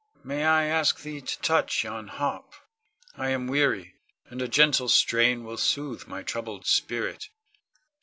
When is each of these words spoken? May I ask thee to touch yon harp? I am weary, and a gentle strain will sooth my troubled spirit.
May 0.23 0.45
I 0.45 0.63
ask 0.63 1.01
thee 1.01 1.21
to 1.21 1.39
touch 1.41 1.83
yon 1.83 2.07
harp? 2.07 2.55
I 3.15 3.29
am 3.29 3.45
weary, 3.45 3.93
and 4.25 4.41
a 4.41 4.47
gentle 4.47 4.89
strain 4.89 5.43
will 5.43 5.57
sooth 5.57 6.07
my 6.07 6.23
troubled 6.23 6.65
spirit. 6.65 7.25